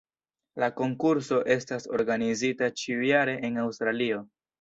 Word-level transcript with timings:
La 0.61 0.67
konkurso 0.77 1.37
estas 1.55 1.85
organizita 1.97 2.71
ĉiujare 2.85 3.37
en 3.51 3.61
Aŭstralio. 3.65 4.23